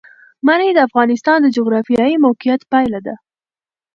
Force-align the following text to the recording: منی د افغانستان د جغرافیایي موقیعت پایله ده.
منی 0.45 0.69
د 0.73 0.79
افغانستان 0.87 1.37
د 1.41 1.47
جغرافیایي 1.57 2.15
موقیعت 2.25 2.61
پایله 2.71 2.99
ده. 3.07 3.15